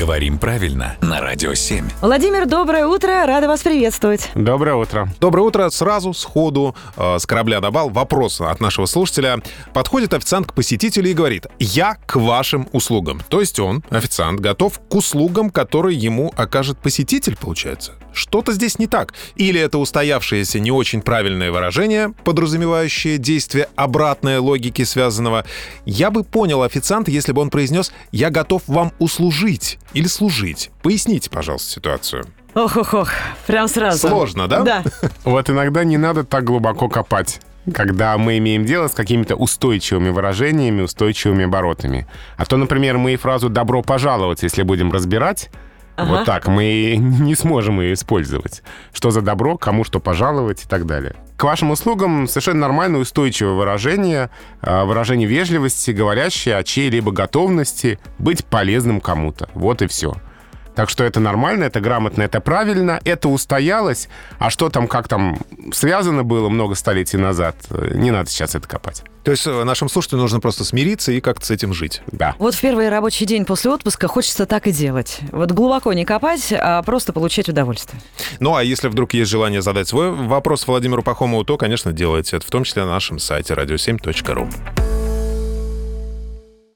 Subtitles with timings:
[0.00, 1.86] Говорим правильно на Радио 7.
[2.00, 3.26] Владимир, доброе утро.
[3.26, 4.30] Рада вас приветствовать.
[4.34, 5.10] Доброе утро.
[5.20, 5.68] Доброе утро.
[5.68, 7.90] Сразу, сходу, э, с корабля на бал.
[7.90, 9.42] Вопрос от нашего слушателя.
[9.74, 13.20] Подходит официант к посетителю и говорит, я к вашим услугам.
[13.28, 17.92] То есть он, официант, готов к услугам, которые ему окажет посетитель, получается.
[18.14, 19.12] Что-то здесь не так.
[19.36, 25.44] Или это устоявшееся не очень правильное выражение, подразумевающее действие обратной логики связанного.
[25.84, 30.70] Я бы понял официанта, если бы он произнес «я готов вам услужить» или «служить».
[30.82, 32.24] Поясните, пожалуйста, ситуацию.
[32.54, 33.10] Ох-ох-ох,
[33.46, 34.08] прям сразу.
[34.08, 34.60] Сложно, да?
[34.62, 34.84] Да.
[35.24, 37.40] Вот иногда не надо так глубоко копать
[37.74, 42.06] когда мы имеем дело с какими-то устойчивыми выражениями, устойчивыми оборотами.
[42.36, 45.50] А то, например, мы и фразу «добро пожаловать», если будем разбирать,
[46.02, 46.10] Ага.
[46.10, 48.62] вот так, мы не сможем ее использовать.
[48.92, 51.14] Что за добро, кому что пожаловать и так далее.
[51.36, 54.30] К вашим услугам совершенно нормальное устойчивое выражение,
[54.62, 59.48] э, выражение вежливости, говорящее о чьей-либо готовности быть полезным кому-то.
[59.54, 60.14] Вот и все.
[60.74, 64.08] Так что это нормально, это грамотно, это правильно, это устоялось.
[64.38, 65.38] А что там, как там
[65.72, 69.02] связано было много столетий назад, э, не надо сейчас это копать.
[69.24, 72.02] То есть э, нашим слушателям нужно просто смириться и как-то с этим жить.
[72.12, 72.34] Да.
[72.38, 75.20] Вот в первый рабочий день после отпуска хочется так и делать.
[75.32, 78.00] Вот глубоко не копать, а просто получать удовольствие.
[78.38, 82.46] Ну а если вдруг есть желание задать свой вопрос Владимиру Пахомову, то, конечно, делайте это,
[82.46, 84.79] в том числе на нашем сайте radio7.ru.